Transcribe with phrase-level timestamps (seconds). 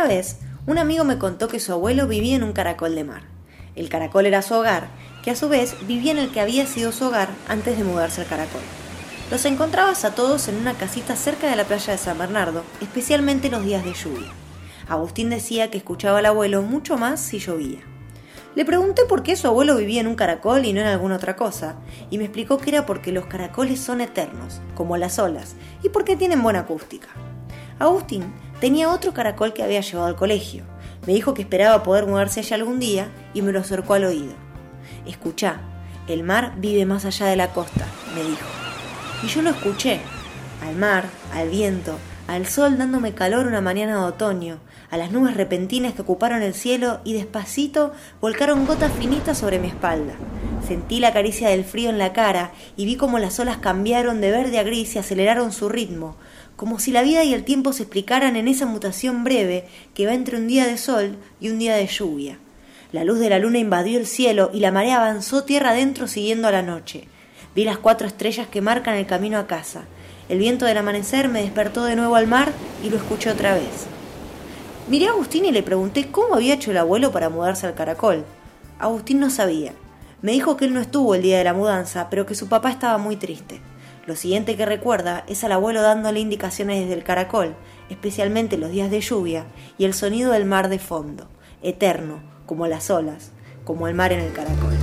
[0.00, 3.24] Una vez, un amigo me contó que su abuelo vivía en un caracol de mar.
[3.76, 4.88] El caracol era su hogar,
[5.22, 8.22] que a su vez vivía en el que había sido su hogar antes de mudarse
[8.22, 8.62] al caracol.
[9.30, 13.50] Los encontrabas a todos en una casita cerca de la playa de San Bernardo, especialmente
[13.50, 14.28] los días de lluvia.
[14.88, 17.80] Agustín decía que escuchaba al abuelo mucho más si llovía.
[18.54, 21.36] Le pregunté por qué su abuelo vivía en un caracol y no en alguna otra
[21.36, 21.76] cosa,
[22.08, 26.16] y me explicó que era porque los caracoles son eternos, como las olas, y porque
[26.16, 27.08] tienen buena acústica.
[27.78, 30.64] Agustín tenía otro caracol que había llevado al colegio.
[31.06, 34.34] Me dijo que esperaba poder mudarse allá algún día y me lo acercó al oído.
[35.06, 35.60] Escuchá,
[36.08, 38.46] el mar vive más allá de la costa, me dijo.
[39.22, 40.00] Y yo lo escuché,
[40.62, 44.58] al mar, al viento, al sol dándome calor una mañana de otoño,
[44.90, 49.68] a las nubes repentinas que ocuparon el cielo y despacito volcaron gotas finitas sobre mi
[49.68, 50.14] espalda.
[50.66, 54.30] Sentí la caricia del frío en la cara y vi cómo las olas cambiaron de
[54.30, 56.16] verde a gris y aceleraron su ritmo,
[56.60, 60.12] como si la vida y el tiempo se explicaran en esa mutación breve que va
[60.12, 62.36] entre un día de sol y un día de lluvia.
[62.92, 66.48] La luz de la luna invadió el cielo y la marea avanzó tierra adentro siguiendo
[66.48, 67.04] a la noche.
[67.54, 69.84] Vi las cuatro estrellas que marcan el camino a casa.
[70.28, 72.52] El viento del amanecer me despertó de nuevo al mar
[72.84, 73.86] y lo escuché otra vez.
[74.86, 78.26] Miré a Agustín y le pregunté cómo había hecho el abuelo para mudarse al caracol.
[78.78, 79.72] Agustín no sabía.
[80.20, 82.70] Me dijo que él no estuvo el día de la mudanza, pero que su papá
[82.70, 83.62] estaba muy triste.
[84.10, 87.54] Lo siguiente que recuerda es al abuelo dándole indicaciones desde el caracol,
[87.90, 89.46] especialmente los días de lluvia,
[89.78, 91.28] y el sonido del mar de fondo,
[91.62, 93.30] eterno, como las olas,
[93.62, 94.79] como el mar en el caracol.